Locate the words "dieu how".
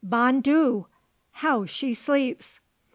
0.41-1.63